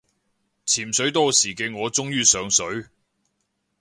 [0.65, 2.87] 潛水多時嘅我終於上水